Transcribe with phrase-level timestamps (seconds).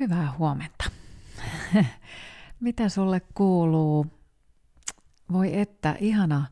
[0.00, 0.90] Hyvää huomenta.
[2.60, 4.06] Mitä sulle kuuluu?
[5.32, 6.46] Voi että, ihana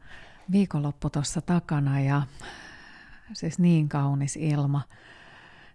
[0.53, 2.23] viikonloppu tuossa takana ja
[3.33, 4.83] siis niin kaunis ilma.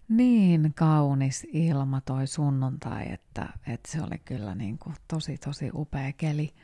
[0.08, 6.12] Niin kaunis ilma toi sunnuntai, että, että se oli kyllä niin kuin tosi tosi upea
[6.12, 6.54] keli.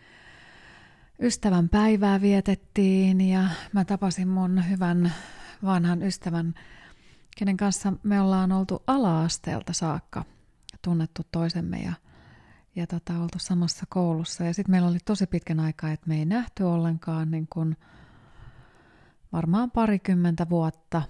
[1.23, 5.13] Ystävän päivää vietettiin ja mä tapasin mun hyvän
[5.65, 6.55] vanhan ystävän,
[7.37, 10.25] kenen kanssa me ollaan oltu ala-asteelta saakka–
[10.83, 11.93] tunnettu toisemme ja,
[12.77, 14.45] ja tota, oltu samassa koulussa.
[14.45, 17.77] Ja sitten meillä oli tosi pitkän aikaa, että me ei nähty ollenkaan niin kun
[19.33, 21.03] varmaan parikymmentä vuotta.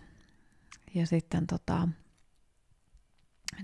[0.94, 1.88] Ja sitten tota,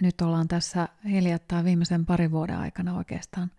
[0.01, 3.51] nyt ollaan tässä hiljattain viimeisen parin vuoden aikana oikeastaan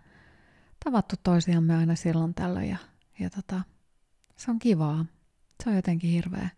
[0.85, 2.77] tavattu toisiamme aina silloin tällöin ja,
[3.19, 3.61] ja tota,
[4.35, 5.05] se on kivaa.
[5.63, 6.49] Se on jotenkin hirveä,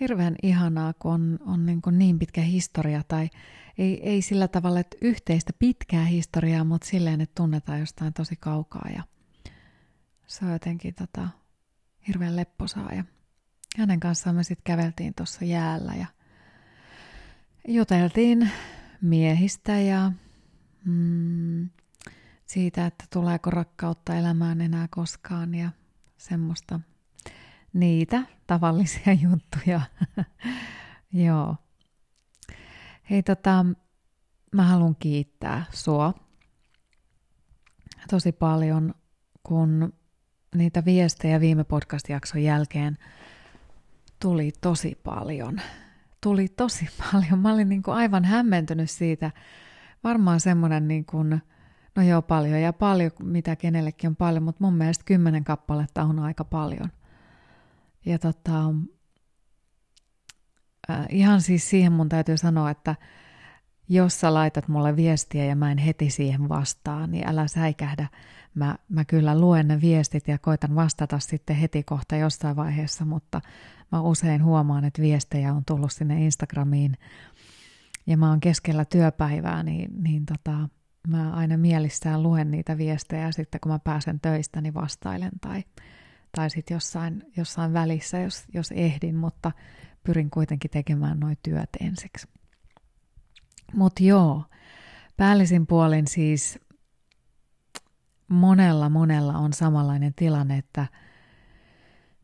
[0.00, 3.30] hirveän ihanaa, kun on, on niin, kuin niin pitkä historia tai
[3.78, 8.88] ei, ei sillä tavalla, että yhteistä pitkää historiaa, mutta silleen, että tunnetaan jostain tosi kaukaa
[8.96, 9.02] ja
[10.26, 11.28] se on jotenkin tota,
[12.08, 13.04] hirveän lepposaa ja
[13.78, 16.06] hänen kanssaan me sitten käveltiin tuossa jäällä ja
[17.68, 18.50] juteltiin
[19.00, 20.12] miehistä ja
[20.84, 21.68] mm,
[22.46, 25.70] siitä, että tuleeko rakkautta elämään enää koskaan ja
[26.16, 26.80] semmoista
[27.74, 29.80] niitä tavallisia juttuja.
[31.12, 31.56] Joo.
[33.10, 33.66] Hei tota,
[34.52, 36.14] mä haluan kiittää sua
[38.10, 38.94] tosi paljon,
[39.42, 39.92] kun
[40.54, 42.98] niitä viestejä viime podcast-jakson jälkeen
[44.20, 45.60] tuli tosi paljon.
[46.20, 47.38] Tuli tosi paljon.
[47.38, 49.30] Mä olin niin kuin aivan hämmentynyt siitä.
[50.04, 51.42] Varmaan semmoinen, niin kuin,
[51.96, 56.18] no joo paljon ja paljon, mitä kenellekin on paljon, mutta mun mielestä kymmenen kappaletta on
[56.18, 56.88] aika paljon.
[58.06, 58.74] Ja tota,
[60.90, 62.96] äh, ihan siis siihen mun täytyy sanoa, että
[63.88, 68.08] jos sä laitat mulle viestiä ja mä en heti siihen vastaa, niin älä säikähdä.
[68.54, 73.40] Mä, mä kyllä luen ne viestit ja koitan vastata sitten heti kohta jossain vaiheessa, mutta
[73.92, 76.96] mä usein huomaan, että viestejä on tullut sinne Instagramiin
[78.06, 80.68] ja mä oon keskellä työpäivää, niin, niin tota,
[81.08, 85.64] mä aina mielissään luen niitä viestejä ja sitten kun mä pääsen töistä, niin vastailen tai,
[86.34, 89.52] tai sitten jossain, jossain välissä, jos, jos ehdin, mutta
[90.04, 92.28] pyrin kuitenkin tekemään noin työt ensiksi.
[93.74, 94.44] Mutta joo,
[95.16, 96.58] päällisin puolin siis
[98.28, 100.86] monella monella on samanlainen tilanne, että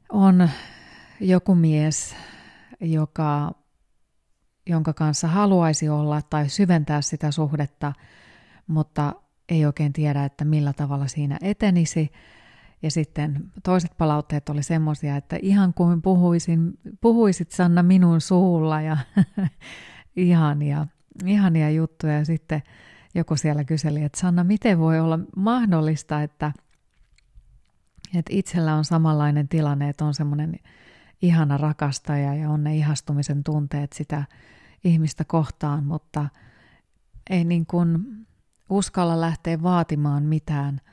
[0.09, 0.50] on
[1.20, 2.16] joku mies,
[2.81, 3.53] joka,
[4.66, 7.93] jonka kanssa haluaisi olla tai syventää sitä suhdetta,
[8.66, 9.15] mutta
[9.49, 12.10] ei oikein tiedä, että millä tavalla siinä etenisi–
[12.83, 18.97] ja sitten toiset palautteet oli semmoisia, että ihan kuin puhuisin, puhuisit Sanna minun suulla ja
[20.17, 20.87] ihania,
[21.25, 22.13] ihania juttuja.
[22.13, 22.63] Ja sitten
[23.15, 26.53] joku siellä kyseli, että Sanna, miten voi olla mahdollista, että,
[28.15, 30.57] että itsellä on samanlainen tilanne, että on semmoinen
[31.23, 34.25] ihana rakastaja ja on ne ihastumisen tunteet sitä
[34.85, 36.29] ihmistä kohtaan, mutta
[37.31, 37.99] ei niin kuin
[38.71, 40.81] uskalla lähteä vaatimaan mitään–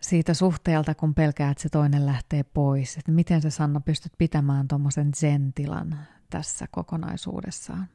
[0.00, 2.96] siitä suhteelta, kun pelkää, että se toinen lähtee pois.
[2.96, 5.98] Että miten sä Sanna pystyt pitämään tuommoisen zen-tilan
[6.30, 7.88] tässä kokonaisuudessaan?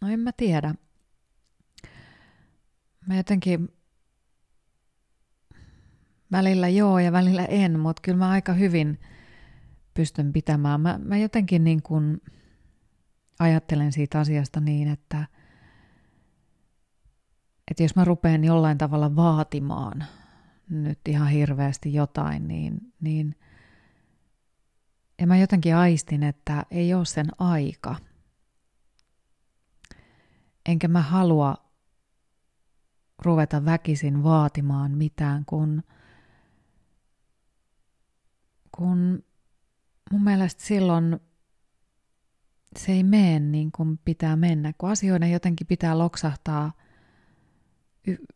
[0.00, 0.74] No en mä tiedä.
[3.06, 3.68] Mä jotenkin
[6.32, 9.00] välillä joo ja välillä en, mutta kyllä mä aika hyvin
[9.94, 10.80] pystyn pitämään.
[10.80, 12.20] Mä, mä jotenkin niin kuin
[13.38, 15.26] ajattelen siitä asiasta niin, että,
[17.70, 20.04] että jos mä rupean jollain tavalla vaatimaan–
[20.72, 23.36] nyt ihan hirveästi jotain, niin, niin
[25.22, 27.96] ja mä jotenkin aistin, että ei ole sen aika.
[30.66, 31.56] Enkä mä halua
[33.24, 35.82] ruveta väkisin vaatimaan mitään, kun,
[38.76, 39.24] kun
[40.12, 41.20] mun mielestä silloin
[42.78, 46.72] se ei mene niin kuin pitää mennä, kun asioiden jotenkin pitää loksahtaa
[48.06, 48.26] y-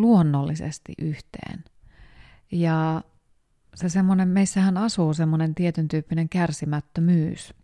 [0.00, 1.64] luonnollisesti yhteen.
[2.52, 3.02] Ja
[3.74, 7.54] se semmoinen, meissähän asuu semmoinen tietyn tyyppinen kärsimättömyys.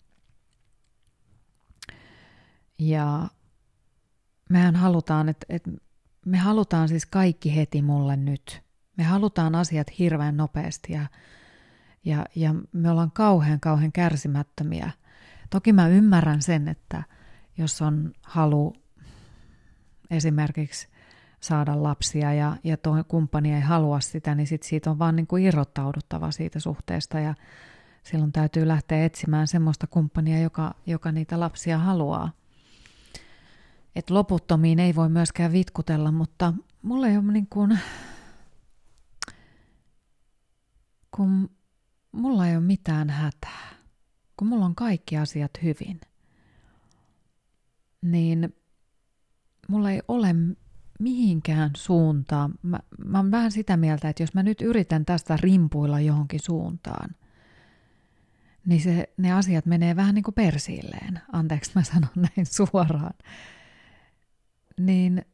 [2.78, 3.28] Ja
[4.50, 5.70] mehän halutaan, että, että
[6.26, 8.62] me halutaan siis kaikki heti mulle nyt.
[8.96, 11.06] Me halutaan asiat hirveän nopeasti ja,
[12.04, 14.90] ja, ja me ollaan kauhean kauhean kärsimättömiä.
[15.50, 17.02] Toki mä ymmärrän sen, että
[17.58, 18.76] jos on halu
[20.10, 20.88] esimerkiksi
[21.44, 25.26] saada lapsia ja, ja tuo kumppani ei halua sitä, niin sit siitä on vaan niin
[25.26, 27.34] kuin irrottauduttava siitä suhteesta ja
[28.02, 32.32] silloin täytyy lähteä etsimään semmoista kumppania, joka, joka niitä lapsia haluaa.
[33.96, 37.78] että loputtomiin ei voi myöskään vitkutella, mutta mulla ei ole niin kuin,
[41.10, 41.50] kun
[42.12, 43.68] mulla ei ole mitään hätää,
[44.36, 46.00] kun mulla on kaikki asiat hyvin,
[48.02, 48.56] niin
[49.68, 50.34] mulla ei ole
[51.04, 52.54] mihinkään suuntaan.
[52.62, 57.10] Mä, mä oon vähän sitä mieltä, että jos mä nyt yritän tästä rimpuilla johonkin suuntaan,
[58.66, 61.20] niin se, ne asiat menee vähän niin kuin persiilleen.
[61.32, 63.14] Anteeksi, mä sanon näin suoraan.
[64.80, 65.24] Niin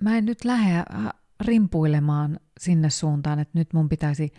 [0.00, 0.84] mä en nyt lähde
[1.40, 4.32] rimpuilemaan sinne suuntaan, että nyt mun pitäisi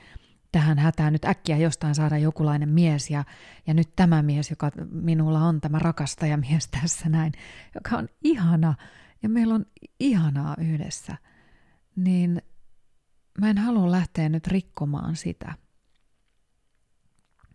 [0.52, 3.24] tähän hätään nyt äkkiä jostain saada jokulainen mies ja,
[3.68, 7.32] ja nyt tämä mies, joka minulla on, tämä rakastajamies tässä näin,
[7.76, 8.76] joka on ihana
[9.24, 9.66] ja meillä on
[10.00, 11.18] ihanaa yhdessä,
[11.96, 12.42] niin
[13.42, 15.54] mä en halua lähteä nyt rikkomaan sitä.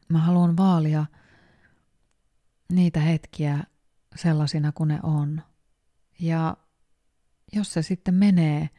[0.08, 1.06] Mä haluan vaalia
[2.72, 3.64] niitä hetkiä
[4.16, 5.42] sellaisina kuin ne on.
[6.18, 6.56] Ja
[7.52, 8.70] jos se sitten menee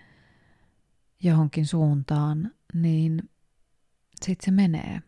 [1.23, 3.29] johonkin suuntaan, niin
[4.25, 5.01] sitten se menee.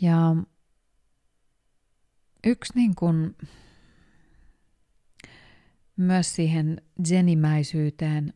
[0.00, 0.36] Ja
[2.44, 3.36] yksi niin kuin
[6.00, 8.34] myös siihen jenimäisyyteen,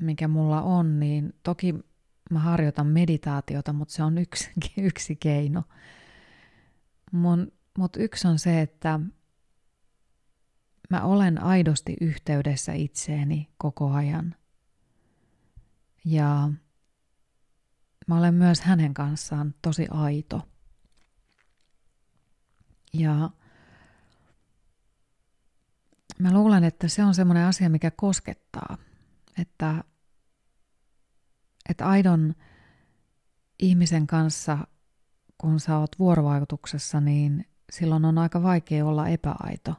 [0.00, 1.74] mikä mulla on, niin toki
[2.30, 5.62] mä harjoitan meditaatiota, mutta se on yksi, yksi keino.
[7.78, 9.00] Mutta yksi on se, että
[10.90, 14.34] mä olen aidosti yhteydessä itseeni koko ajan.
[16.04, 16.50] Ja
[18.06, 20.48] mä olen myös hänen kanssaan tosi aito.
[22.92, 23.30] Ja
[26.18, 28.78] mä luulen, että se on semmoinen asia, mikä koskettaa.
[29.38, 29.84] Että,
[31.68, 32.34] että aidon
[33.58, 34.58] ihmisen kanssa,
[35.38, 39.74] kun sä oot vuorovaikutuksessa, niin silloin on aika vaikea olla epäaito,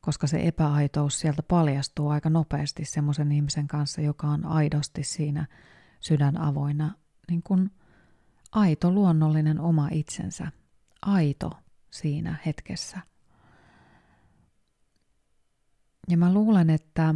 [0.00, 5.46] koska se epäaitous sieltä paljastuu aika nopeasti semmoisen ihmisen kanssa, joka on aidosti siinä
[6.00, 6.94] sydän avoinna,
[7.30, 7.70] niin kuin
[8.52, 10.52] aito luonnollinen oma itsensä,
[11.02, 11.50] aito
[11.90, 13.00] siinä hetkessä–
[16.08, 17.14] ja mä luulen, että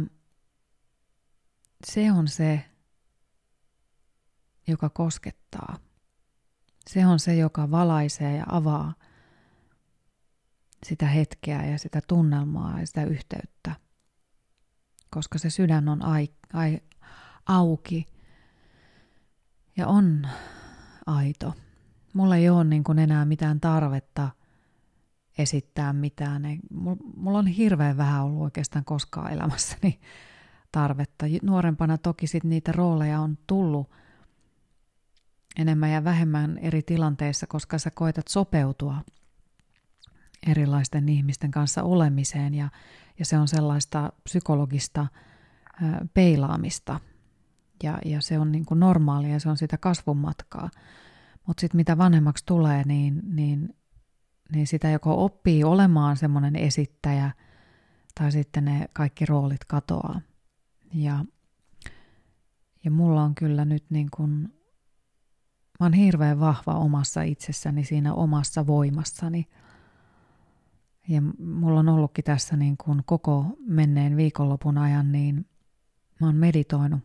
[1.85, 2.65] se on se,
[4.67, 5.77] joka koskettaa.
[6.89, 8.93] Se on se, joka valaisee ja avaa
[10.85, 13.75] sitä hetkeä ja sitä tunnelmaa ja sitä yhteyttä.
[15.09, 16.79] Koska se sydän on ai, ai,
[17.45, 18.05] auki
[19.77, 20.27] ja on
[21.05, 21.53] aito.
[22.13, 24.29] Mulla ei ole niin kuin enää mitään tarvetta–
[25.37, 26.45] esittää mitään.
[26.45, 26.59] Ei,
[27.15, 29.99] mulla on hirveän vähän ollut oikeastaan koskaan elämässäni
[30.71, 31.25] tarvetta.
[31.43, 33.91] Nuorempana toki sit niitä rooleja on tullut
[35.57, 38.95] enemmän ja vähemmän eri tilanteissa, koska sä koetat sopeutua
[40.47, 42.69] erilaisten ihmisten kanssa olemiseen ja,
[43.19, 45.07] ja se on sellaista psykologista
[46.13, 46.99] peilaamista
[47.83, 50.69] ja, ja se on niin kuin normaalia ja se on sitä kasvun matkaa.
[51.47, 53.75] Mutta sitten mitä vanhemmaksi tulee, niin, niin
[54.51, 57.31] niin sitä joko oppii olemaan semmoinen esittäjä
[58.15, 60.21] tai sitten ne kaikki roolit katoaa.
[60.93, 61.25] Ja,
[62.83, 64.31] ja mulla on kyllä nyt niin kuin,
[65.79, 69.47] mä oon hirveän vahva omassa itsessäni, siinä omassa voimassani.
[71.07, 75.45] Ja mulla on ollutkin tässä niin kuin koko menneen viikonlopun ajan, niin
[76.21, 76.99] mä oon meditoinut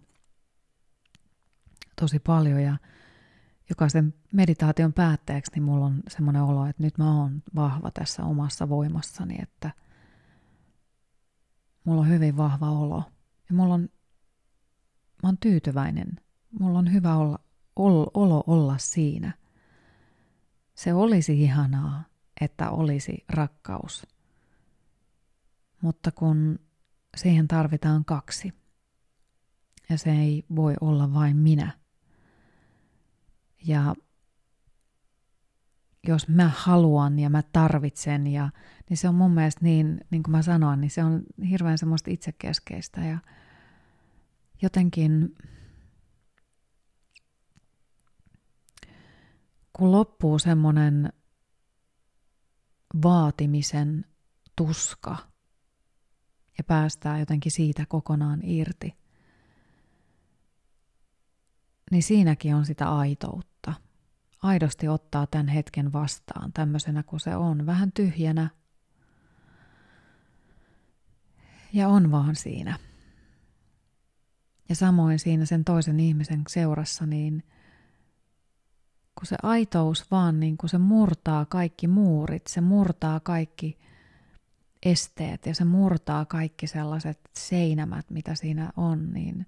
[2.01, 2.77] tosi paljon ja
[3.69, 8.69] jokaisen meditaation päätteeksi, niin mulla on semmoinen olo, että nyt mä oon vahva tässä omassa
[8.69, 9.71] voimassani, että
[11.85, 13.03] mulla on hyvin vahva olo.
[13.49, 13.81] Ja mulla on,
[15.23, 16.21] mä oon tyytyväinen.
[16.61, 17.39] Mulla on hyvä olla,
[17.77, 19.33] ol, olo olla siinä.
[20.75, 22.05] Se olisi ihanaa,
[22.41, 24.07] että olisi rakkaus.
[25.83, 26.59] Mutta kun
[27.17, 28.53] siihen tarvitaan kaksi.
[29.89, 31.73] Ja se ei voi olla vain minä–
[33.65, 33.95] ja
[36.09, 38.51] jos mä haluan ja mä tarvitsen, ja,
[38.91, 42.11] niin se on mun mielestä niin, niin kuin mä sanoin, niin se on hirveän semmoista
[42.11, 43.19] itsekeskeistä ja
[44.63, 45.35] jotenkin
[49.73, 51.13] kun loppuu semmoinen
[53.03, 54.05] vaatimisen
[54.57, 55.17] tuska
[56.59, 58.95] ja päästään jotenkin siitä kokonaan irti,
[61.91, 63.75] niin siinäkin on sitä aitoutta
[64.43, 68.51] aidosti ottaa tämän hetken vastaan tämmöisenä kuin se on, vähän tyhjänä.
[71.73, 72.79] Ja on vaan siinä.
[74.69, 77.43] Ja samoin siinä sen toisen ihmisen seurassa, niin
[79.15, 83.79] kun se aitous vaan niin kun se murtaa kaikki muurit, se murtaa kaikki
[84.83, 89.47] esteet ja se murtaa kaikki sellaiset seinämät, mitä siinä on, niin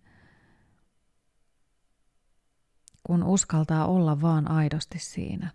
[3.08, 5.50] kun uskaltaa olla vaan aidosti siinä.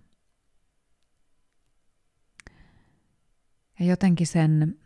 [3.80, 4.80] Ja jotenkin sen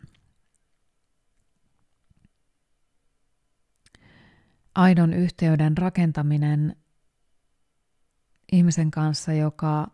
[4.75, 6.75] aidon yhteyden rakentaminen
[8.51, 9.87] ihmisen kanssa, joka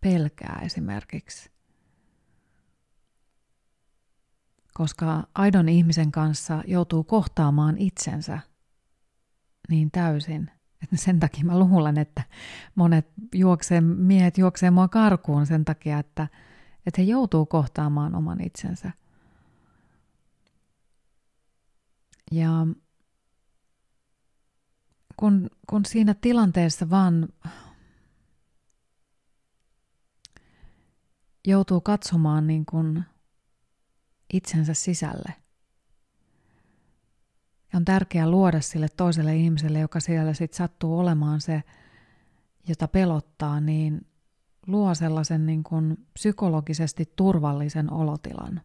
[0.00, 1.50] pelkää esimerkiksi.
[4.74, 8.38] Koska aidon ihmisen kanssa joutuu kohtaamaan itsensä
[9.68, 10.59] niin täysin.
[10.82, 12.22] Että sen takia mä luulen, että
[12.74, 16.28] monet juoksee, miehet juoksee mua karkuun sen takia, että,
[16.86, 18.90] että he joutuu kohtaamaan oman itsensä.
[22.32, 22.66] Ja
[25.16, 27.28] kun, kun siinä tilanteessa vaan
[31.46, 33.04] joutuu katsomaan niin kuin
[34.32, 35.34] itsensä sisälle.
[37.72, 41.62] Ja on tärkeää luoda sille toiselle ihmiselle, joka siellä sitten sattuu olemaan se,
[42.68, 44.06] jota pelottaa, niin
[44.66, 48.60] luo sellaisen niin kuin psykologisesti turvallisen olotilan.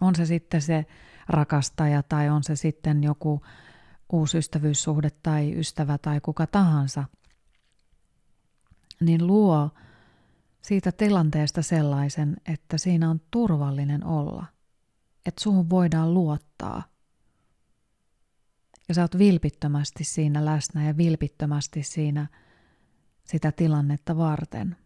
[0.00, 0.86] On se sitten se
[1.28, 3.42] rakastaja tai on se sitten joku
[4.12, 7.04] uusi ystävyyssuhde tai ystävä tai kuka tahansa,
[9.00, 9.70] niin luo
[10.62, 14.46] siitä tilanteesta sellaisen, että siinä on turvallinen olla.
[15.26, 16.82] Että suhun voidaan luottaa.
[18.88, 22.26] Ja sä oot vilpittömästi siinä läsnä ja vilpittömästi siinä
[23.24, 24.76] sitä tilannetta varten.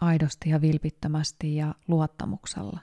[0.00, 2.80] Aidosti ja vilpittömästi ja luottamuksella.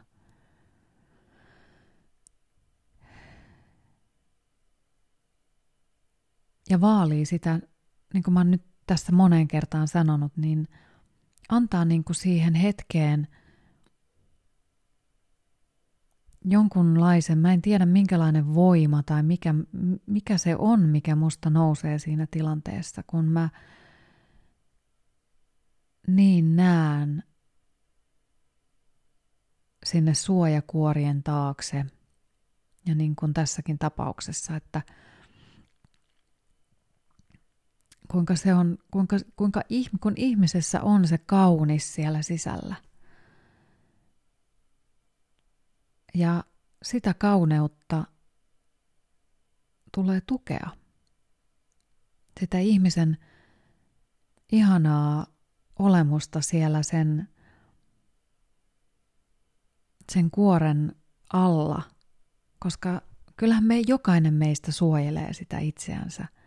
[6.69, 7.59] Ja vaalii sitä,
[8.13, 10.67] niin kuin mä oon nyt tässä moneen kertaan sanonut, niin–
[11.51, 13.27] antaa niin kuin siihen hetkeen
[16.45, 19.55] jonkunlaisen, mä en tiedä minkälainen voima tai mikä,
[20.05, 23.49] mikä se on, mikä musta nousee siinä tilanteessa, kun mä
[26.07, 27.23] niin näen
[29.85, 31.85] sinne suojakuorien taakse.
[32.85, 34.81] Ja niin kuin tässäkin tapauksessa, että–
[38.11, 39.61] kuinka se on, kuinka, kuinka
[40.01, 42.75] kun ihmisessä on se kaunis siellä sisällä.
[46.13, 46.43] Ja
[46.83, 48.03] sitä kauneutta
[49.91, 50.69] tulee tukea.
[52.39, 53.17] Sitä ihmisen
[54.51, 55.27] ihanaa
[55.79, 57.29] olemusta siellä sen,
[60.11, 60.95] sen kuoren
[61.33, 61.81] alla,
[62.59, 63.01] koska
[63.35, 66.25] kyllähän me jokainen meistä suojelee sitä itseänsä–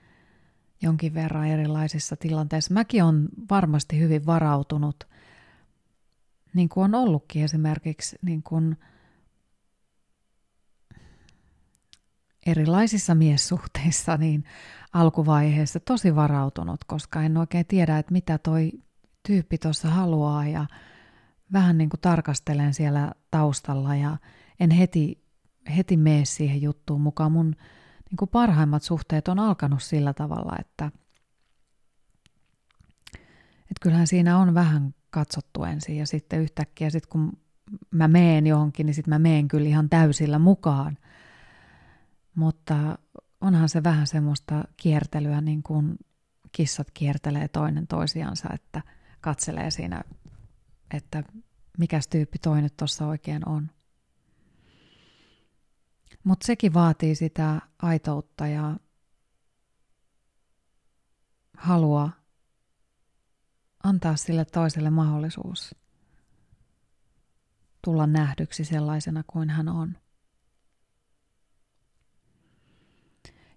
[0.84, 2.74] jonkin verran erilaisissa tilanteissa.
[2.74, 5.08] Mäkin olen varmasti hyvin varautunut,
[6.54, 8.76] niin kuin on ollutkin esimerkiksi niin kuin
[12.46, 14.44] erilaisissa miessuhteissa niin
[14.92, 18.72] alkuvaiheessa tosi varautunut, koska en oikein tiedä, että mitä toi
[19.26, 20.66] tyyppi tuossa haluaa ja
[21.52, 24.16] vähän niin kuin tarkastelen siellä taustalla ja
[24.60, 25.24] en heti,
[25.76, 27.32] heti mene siihen juttuun mukaan.
[27.32, 27.56] Mun
[28.10, 30.90] niin kuin parhaimmat suhteet on alkanut sillä tavalla, että,
[33.60, 37.32] että kyllähän siinä on vähän katsottu ensin ja sitten yhtäkkiä sit kun
[37.90, 40.98] mä meen johonkin, niin sitten mä meen kyllä ihan täysillä mukaan.
[42.34, 42.98] Mutta
[43.40, 45.96] onhan se vähän semmoista kiertelyä, niin kuin
[46.52, 48.82] kissat kiertelee toinen toisiansa, että
[49.20, 50.02] katselee siinä,
[50.94, 51.22] että
[51.78, 53.70] mikä tyyppi toinen tuossa oikein on.
[56.24, 58.76] Mutta sekin vaatii sitä aitoutta ja
[61.56, 62.10] halua
[63.84, 65.74] antaa sille toiselle mahdollisuus
[67.84, 69.96] tulla nähdyksi sellaisena kuin hän on.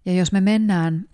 [0.07, 1.09] Ja jos me mennään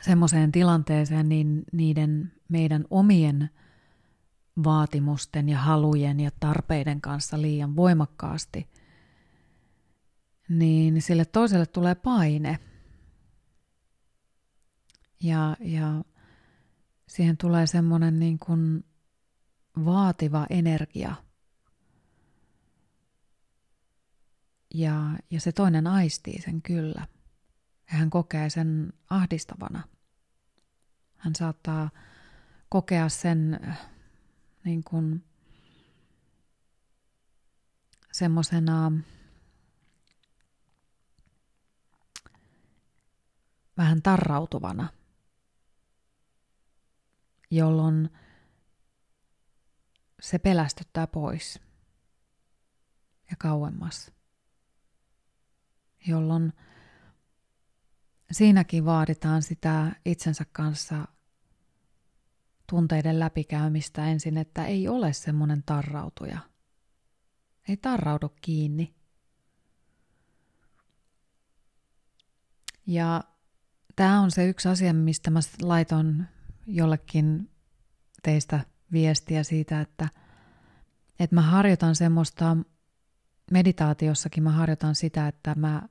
[0.00, 3.50] semmoiseen tilanteeseen, niin niiden meidän omien
[4.64, 8.68] vaatimusten ja halujen ja tarpeiden kanssa liian voimakkaasti–
[10.58, 12.58] niin sille toiselle tulee paine.
[15.22, 16.04] Ja, ja
[17.08, 18.84] siihen tulee semmoinen niin kuin
[19.84, 21.14] vaativa energia.
[24.74, 27.06] Ja, ja se toinen aistii sen kyllä.
[27.92, 29.88] Ja hän kokee sen ahdistavana.
[31.16, 31.90] Hän saattaa
[32.68, 33.60] kokea sen
[34.64, 35.24] niin kuin
[38.12, 38.92] semmoisena
[43.76, 44.88] vähän tarrautuvana,
[47.50, 48.10] jolloin
[50.20, 51.60] se pelästyttää pois
[53.30, 54.12] ja kauemmas,
[56.06, 56.52] jolloin
[58.32, 61.08] siinäkin vaaditaan sitä itsensä kanssa
[62.70, 66.38] tunteiden läpikäymistä ensin, että ei ole semmoinen tarrautuja.
[67.68, 68.94] Ei tarraudu kiinni.
[72.86, 73.24] Ja
[73.96, 76.26] tämä on se yksi asia, mistä mä laiton
[76.66, 77.50] jollekin
[78.22, 78.60] teistä
[78.92, 80.08] viestiä siitä, että,
[81.18, 82.56] että mä harjoitan semmoista,
[83.52, 85.88] meditaatiossakin mä harjoitan sitä, että mä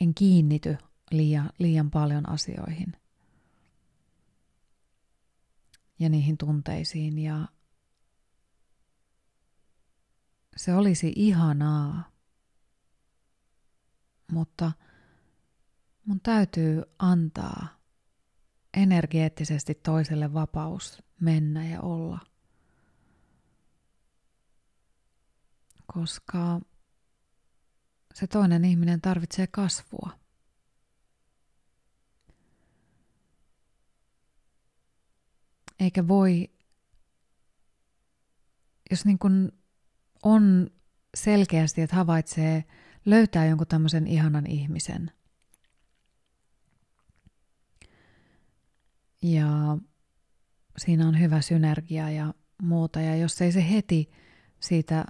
[0.00, 0.76] en kiinnity
[1.10, 2.92] liian, liian paljon asioihin
[5.98, 7.18] ja niihin tunteisiin.
[7.18, 7.48] Ja
[10.56, 12.10] se olisi ihanaa,
[14.32, 14.72] mutta
[16.04, 17.68] mun täytyy antaa
[18.74, 22.18] energeettisesti toiselle vapaus mennä ja olla.
[25.94, 26.60] Koska
[28.16, 30.18] se toinen ihminen tarvitsee kasvua.
[35.80, 36.50] Eikä voi,
[38.90, 39.52] jos niin kuin
[40.22, 40.70] on
[41.16, 42.64] selkeästi, että havaitsee,
[43.04, 45.10] löytää jonkun tämmöisen ihanan ihmisen.
[49.22, 49.78] Ja
[50.78, 53.00] siinä on hyvä synergia ja muuta.
[53.00, 54.10] Ja jos ei se heti
[54.60, 55.04] siitä,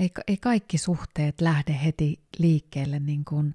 [0.00, 3.54] ei, ei kaikki suhteet lähde heti liikkeelle niin kuin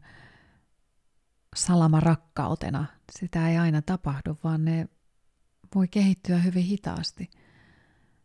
[1.55, 2.85] salama rakkautena.
[3.19, 4.89] Sitä ei aina tapahdu, vaan ne
[5.75, 7.29] voi kehittyä hyvin hitaasti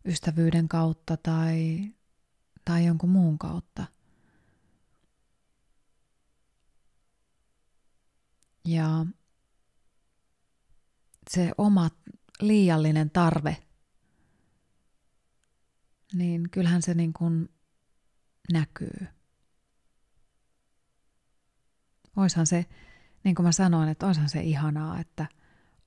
[0.04, 1.80] ystävyyden kautta tai,
[2.64, 3.84] tai jonkun muun kautta.
[8.64, 9.06] Ja
[11.30, 11.90] se oma
[12.40, 13.56] liiallinen tarve,
[16.12, 17.48] niin kyllähän se niin kuin
[18.52, 19.06] näkyy.
[22.16, 22.66] Oishan se,
[23.24, 25.26] niin kuin mä sanoin, että oishan se ihanaa, että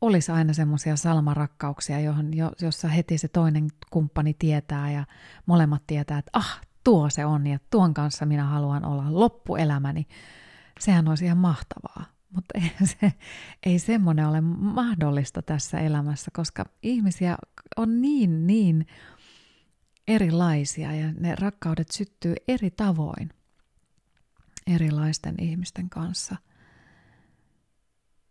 [0.01, 5.05] olisi aina semmoisia salmarakkauksia, johon, jo, jossa heti se toinen kumppani tietää ja
[5.45, 10.07] molemmat tietää, että ah, tuo se on ja tuon kanssa minä haluan olla loppuelämäni.
[10.79, 12.05] Sehän olisi ihan mahtavaa.
[12.35, 13.13] Mutta ei, se,
[13.65, 17.37] ei semmoinen ole mahdollista tässä elämässä, koska ihmisiä
[17.77, 18.87] on niin, niin
[20.07, 23.29] erilaisia ja ne rakkaudet syttyy eri tavoin
[24.67, 26.35] erilaisten ihmisten kanssa.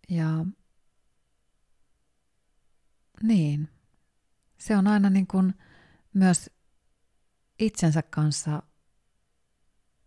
[0.09, 0.47] Ja
[3.23, 3.69] niin,
[4.59, 5.55] se on aina niin kuin
[6.15, 6.51] myös
[7.59, 8.63] itsensä kanssa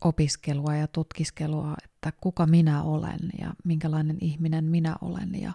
[0.02, 5.54] opiskelua ja tutkiskelua, että kuka minä olen ja minkälainen ihminen minä olen ja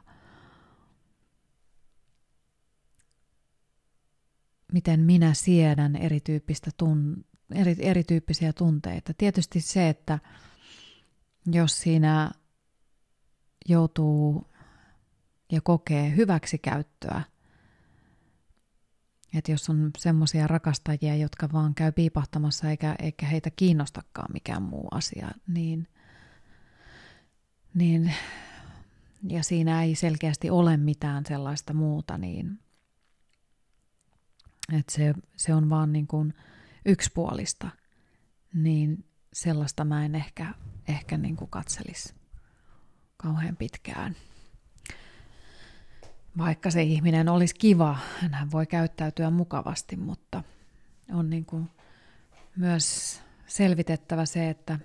[4.73, 9.15] miten minä siedän erityyppistä tun, eri, erityyppisiä tunteita.
[9.19, 10.19] Tietysti se, että
[11.47, 12.31] jos siinä
[13.69, 14.51] joutuu
[15.53, 17.23] ja kokee hyväksikäyttöä–
[19.35, 24.89] että jos on semmoisia rakastajia, jotka vaan käy piipahtamassa eikä, eikä heitä kiinnostakaan mikään muu
[24.91, 25.89] asia, niin,
[27.75, 28.15] niin
[29.29, 32.59] ja siinä ei selkeästi ole mitään sellaista muuta, niin
[34.75, 36.35] että se, se on vaan niin kuin
[36.87, 37.71] yksipuolista,
[38.55, 40.55] niin sellaista mä en ehkä,
[40.89, 42.15] ehkä niin kuin katselisi
[43.17, 44.17] kauhean pitkään
[46.39, 47.99] vaikka se ihminen olisi kiva,
[48.33, 50.43] hän voi käyttäytyä mukavasti, mutta
[51.13, 51.71] on niin kuin
[52.57, 54.79] myös selvitettävä se, että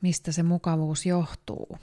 [0.00, 1.78] mistä se mukavuus johtuu.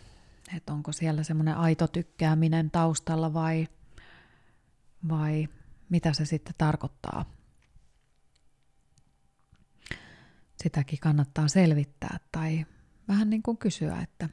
[0.57, 3.67] Että onko siellä semmoinen aito tykkääminen taustalla vai,
[5.09, 5.47] vai
[5.89, 7.25] mitä se sitten tarkoittaa.
[10.63, 12.65] Sitäkin kannattaa selvittää tai
[13.07, 14.29] vähän niin kuin kysyä, että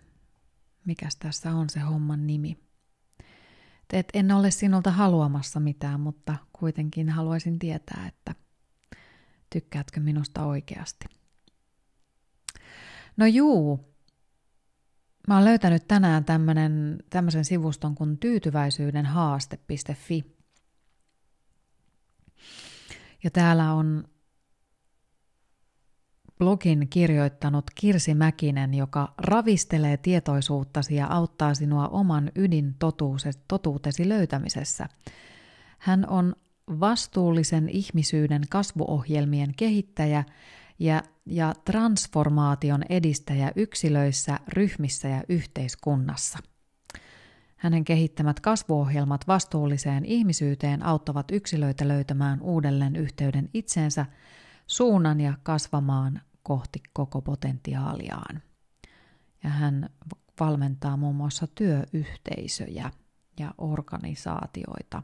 [0.84, 2.58] mikäs tässä on se homman nimi.
[3.92, 8.34] Et en ole sinulta haluamassa mitään, mutta kuitenkin haluaisin tietää, että
[9.50, 11.04] tykkäätkö minusta oikeasti.
[13.16, 13.94] No juu,
[15.28, 16.24] mä oon löytänyt tänään
[17.10, 20.41] tämmöisen sivuston kuin tyytyväisyydenhaaste.fi.
[23.24, 24.04] Ja täällä on
[26.38, 34.88] blogin kirjoittanut Kirsi Mäkinen, joka ravistelee tietoisuuttasi ja auttaa sinua oman ydintotuutesi löytämisessä.
[35.78, 36.36] Hän on
[36.80, 40.24] vastuullisen ihmisyyden kasvuohjelmien kehittäjä
[40.78, 46.38] ja, ja transformaation edistäjä yksilöissä, ryhmissä ja yhteiskunnassa.
[47.62, 54.06] Hänen kehittämät kasvuohjelmat vastuulliseen ihmisyyteen auttavat yksilöitä löytämään uudelleen yhteyden itseensä,
[54.66, 58.42] suunnan ja kasvamaan kohti koko potentiaaliaan.
[59.44, 59.90] Ja hän
[60.40, 62.90] valmentaa muun muassa työyhteisöjä
[63.38, 65.02] ja organisaatioita,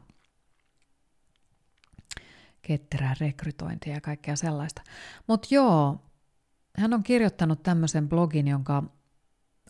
[2.61, 4.81] ketterää rekrytointia ja kaikkea sellaista.
[5.27, 6.01] Mutta joo,
[6.77, 8.83] hän on kirjoittanut tämmöisen blogin, jonka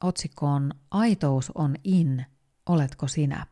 [0.03, 2.25] otsikko on Aitous on in,
[2.69, 3.45] oletko sinä?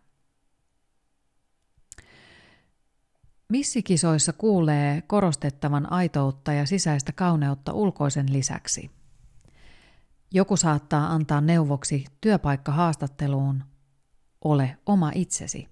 [3.50, 8.92] Missikisoissa kuulee korostettavan aitoutta ja sisäistä kauneutta ulkoisen lisäksi.
[10.34, 13.64] Joku saattaa antaa neuvoksi työpaikkahaastatteluun,
[14.44, 15.68] ole oma itsesi.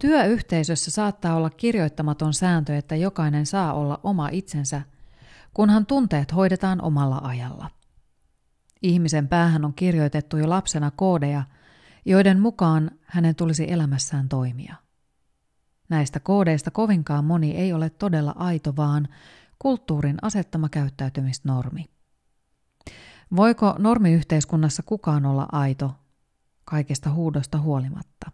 [0.00, 4.82] Työyhteisössä saattaa olla kirjoittamaton sääntö, että jokainen saa olla oma itsensä,
[5.54, 7.70] kunhan tunteet hoidetaan omalla ajalla.
[8.82, 11.42] Ihmisen päähän on kirjoitettu jo lapsena koodeja,
[12.04, 14.74] joiden mukaan hänen tulisi elämässään toimia.
[15.88, 19.08] Näistä koodeista kovinkaan moni ei ole todella aito, vaan
[19.58, 21.84] kulttuurin asettama käyttäytymisnormi.
[23.36, 25.94] Voiko normiyhteiskunnassa kukaan olla aito
[26.64, 28.30] kaikesta huudosta huolimatta?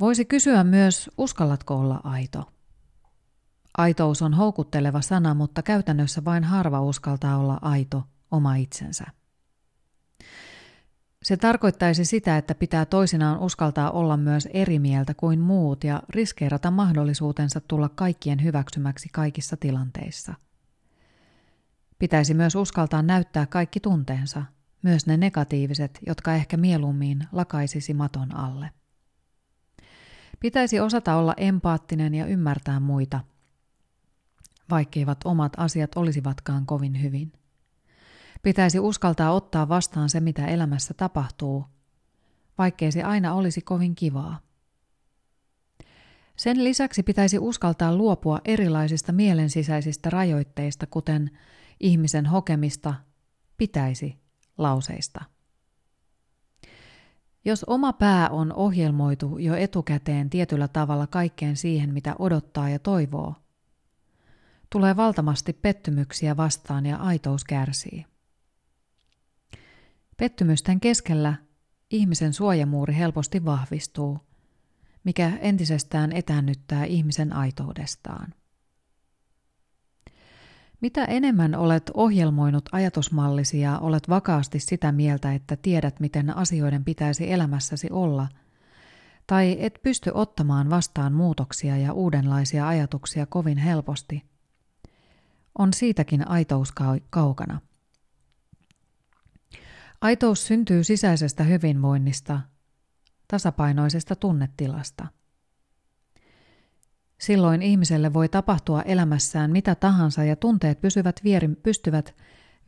[0.00, 2.52] Voisi kysyä myös, uskallatko olla aito?
[3.78, 9.04] Aitous on houkutteleva sana, mutta käytännössä vain harva uskaltaa olla aito oma itsensä.
[11.22, 16.70] Se tarkoittaisi sitä, että pitää toisinaan uskaltaa olla myös eri mieltä kuin muut ja riskeerata
[16.70, 20.34] mahdollisuutensa tulla kaikkien hyväksymäksi kaikissa tilanteissa.
[21.98, 24.42] Pitäisi myös uskaltaa näyttää kaikki tunteensa,
[24.82, 28.70] myös ne negatiiviset, jotka ehkä mieluummin lakaisisi maton alle.
[30.40, 33.20] Pitäisi osata olla empaattinen ja ymmärtää muita,
[34.70, 37.32] vaikkeivat omat asiat olisivatkaan kovin hyvin.
[38.42, 41.64] Pitäisi uskaltaa ottaa vastaan se, mitä elämässä tapahtuu,
[42.58, 44.40] vaikkei se aina olisi kovin kivaa.
[46.36, 51.30] Sen lisäksi pitäisi uskaltaa luopua erilaisista mielensisäisistä rajoitteista, kuten
[51.80, 52.94] ihmisen hokemista
[53.56, 54.18] pitäisi
[54.58, 55.24] lauseista.
[57.44, 63.34] Jos oma pää on ohjelmoitu jo etukäteen tietyllä tavalla kaikkeen siihen, mitä odottaa ja toivoo,
[64.70, 68.11] tulee valtavasti pettymyksiä vastaan ja aitous kärsii.
[70.22, 71.34] Pettymysten keskellä
[71.90, 74.18] ihmisen suojamuuri helposti vahvistuu,
[75.04, 78.34] mikä entisestään etäännyttää ihmisen aitoudestaan.
[80.80, 87.32] Mitä enemmän olet ohjelmoinut ajatusmallisi ja olet vakaasti sitä mieltä, että tiedät, miten asioiden pitäisi
[87.32, 88.28] elämässäsi olla,
[89.26, 94.22] tai et pysty ottamaan vastaan muutoksia ja uudenlaisia ajatuksia kovin helposti,
[95.58, 96.72] on siitäkin aitous
[97.10, 97.60] kaukana–
[100.02, 102.40] Aitous syntyy sisäisestä hyvinvoinnista,
[103.28, 105.06] tasapainoisesta tunnetilasta.
[107.18, 112.14] Silloin ihmiselle voi tapahtua elämässään mitä tahansa ja tunteet pysyvät vieri, pystyvät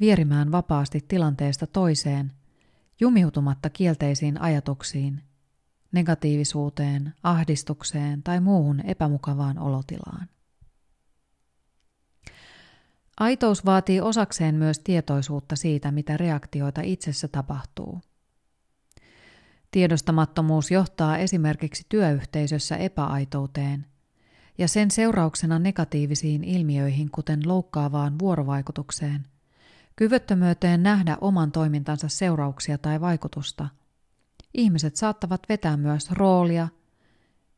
[0.01, 2.33] vierimään vapaasti tilanteesta toiseen,
[3.01, 5.23] jumiutumatta kielteisiin ajatuksiin,
[5.93, 10.29] negatiivisuuteen, ahdistukseen tai muuhun epämukavaan olotilaan.
[13.21, 18.01] Aitous vaatii osakseen myös tietoisuutta siitä, mitä reaktioita itsessä tapahtuu.
[19.71, 23.87] Tiedostamattomuus johtaa esimerkiksi työyhteisössä epäaitouteen
[24.59, 29.27] ja sen seurauksena negatiivisiin ilmiöihin, kuten loukkaavaan vuorovaikutukseen,
[29.97, 33.69] kyvyttömyyteen nähdä oman toimintansa seurauksia tai vaikutusta.
[34.55, 36.69] Ihmiset saattavat vetää myös roolia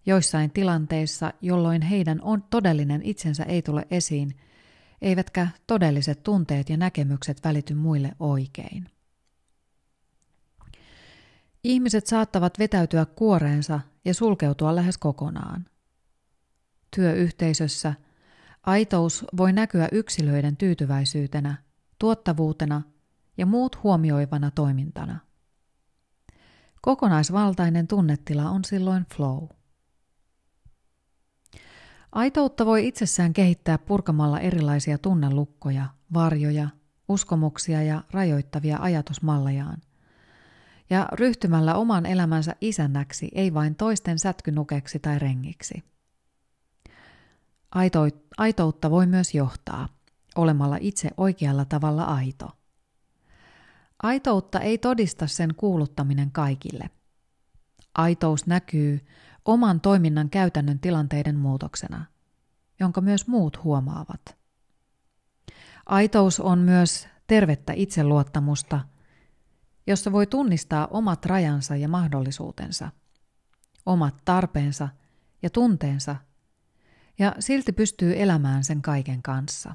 [0.07, 4.35] joissain tilanteissa, jolloin heidän on todellinen itsensä ei tule esiin–
[5.03, 8.91] eivätkä todelliset tunteet ja näkemykset välity muille oikein.
[11.65, 15.67] Ihmiset saattavat vetäytyä kuoreensa ja sulkeutua lähes kokonaan.
[16.97, 17.95] Työyhteisössä
[18.63, 21.57] aitous voi näkyä yksilöiden tyytyväisyytenä,
[21.99, 22.83] tuottavuutena
[23.37, 25.19] ja muut huomioivana toimintana.
[26.83, 29.49] Kokonaisvaltainen tunnetila on silloin flow.
[32.13, 36.69] Aitoutta voi itsessään kehittää purkamalla erilaisia tunnelukkoja, varjoja,
[37.09, 39.79] uskomuksia ja rajoittavia ajatusmallejaan.
[40.91, 45.85] Ja ryhtymällä oman elämänsä isännäksi, ei vain toisten sätkynukeksi tai rengiksi.
[48.37, 49.89] aitoutta voi myös johtaa,
[50.37, 52.51] olemalla itse oikealla tavalla aito.
[54.03, 56.91] Aitoutta ei todista sen kuuluttaminen kaikille.
[57.95, 59.07] Aitous näkyy
[59.47, 62.05] oman toiminnan käytännön tilanteiden muutoksena,
[62.81, 64.37] jonka myös muut huomaavat.
[65.87, 68.81] Aitous on myös tervettä itseluottamusta
[69.87, 72.91] jossa voi tunnistaa omat rajansa ja mahdollisuutensa,
[73.87, 74.89] omat tarpeensa
[75.43, 76.17] ja tunteensa,
[77.19, 79.75] ja silti pystyy elämään sen kaiken kanssa.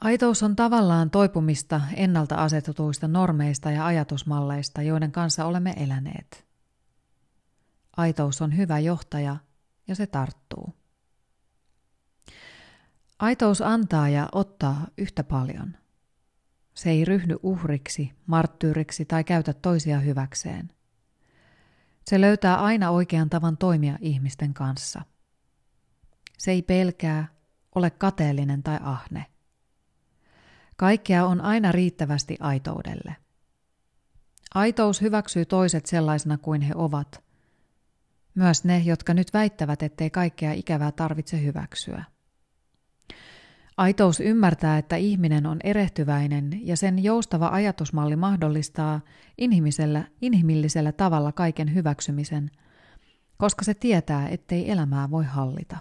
[0.00, 6.49] Aitous on tavallaan toipumista ennalta asetetuista normeista ja ajatusmalleista, joiden kanssa olemme eläneet.
[8.00, 9.36] Aitous on hyvä johtaja
[9.88, 10.74] ja se tarttuu.
[13.18, 15.76] Aitous antaa ja ottaa yhtä paljon.
[16.74, 20.70] Se ei ryhdy uhriksi, marttyyriksi tai käytä toisia hyväkseen.
[22.04, 25.02] Se löytää aina oikean tavan toimia ihmisten kanssa.
[26.38, 27.28] Se ei pelkää,
[27.74, 29.26] ole kateellinen tai ahne.
[30.76, 33.16] Kaikkea on aina riittävästi aitoudelle.
[34.54, 37.29] Aitous hyväksyy toiset sellaisena kuin he ovat.
[38.34, 42.04] Myös ne, jotka nyt väittävät, ettei kaikkea ikävää tarvitse hyväksyä.
[43.76, 49.00] Aitous ymmärtää, että ihminen on erehtyväinen ja sen joustava ajatusmalli mahdollistaa
[49.38, 52.50] inhimillisellä, inhimillisellä tavalla kaiken hyväksymisen,
[53.36, 55.78] koska se tietää, ettei elämää voi hallita.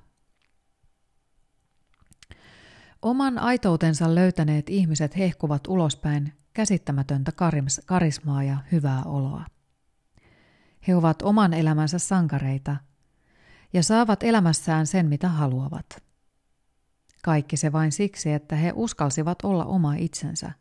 [3.01, 7.31] Oman aitoutensa löytäneet ihmiset hehkuvat ulospäin käsittämätöntä
[7.85, 9.45] karismaa ja hyvää oloa.
[10.87, 12.75] He ovat oman elämänsä sankareita
[13.73, 16.03] ja saavat elämässään sen, mitä haluavat.
[17.23, 20.51] Kaikki se vain siksi, että he uskalsivat olla oma itsensä.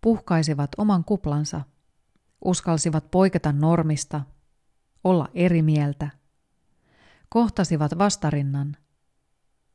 [0.00, 1.60] Puhkaisivat oman kuplansa,
[2.44, 4.20] uskalsivat poiketa normista,
[5.04, 6.10] olla eri mieltä,
[7.28, 8.76] kohtasivat vastarinnan,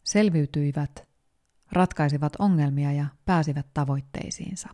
[0.03, 1.07] selviytyivät,
[1.71, 4.69] ratkaisivat ongelmia ja pääsivät tavoitteisiinsa.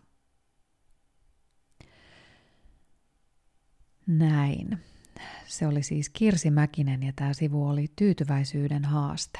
[4.08, 4.78] Näin.
[5.46, 9.38] Se oli siis Kirsi Mäkinen ja tämä sivu oli Tyytyväisyyden haaste.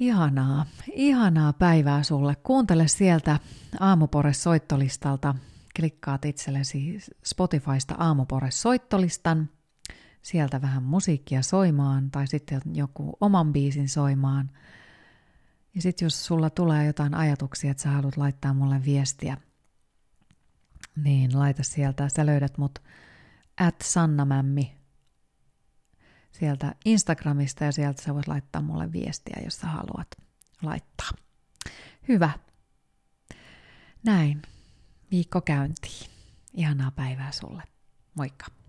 [0.00, 2.36] Ihanaa, ihanaa päivää sulle.
[2.36, 3.38] Kuuntele sieltä
[3.80, 5.34] Aamupores soittolistalta.
[5.76, 9.50] Klikkaat itsellesi Spotifysta Aamupores soittolistan.
[10.22, 14.50] Sieltä vähän musiikkia soimaan tai sitten joku oman biisin soimaan.
[15.74, 19.36] Ja sitten jos sulla tulee jotain ajatuksia, että sä haluat laittaa mulle viestiä,
[20.96, 22.08] niin laita sieltä.
[22.08, 22.78] Sä löydät mut
[23.60, 24.76] at sannamämmi
[26.30, 30.08] sieltä Instagramista ja sieltä sä voit laittaa mulle viestiä, jos sä haluat
[30.62, 31.10] laittaa.
[32.08, 32.30] Hyvä.
[34.04, 34.42] Näin.
[35.10, 36.10] Viikko käyntiin.
[36.54, 37.62] Ihanaa päivää sulle.
[38.14, 38.61] Moikka.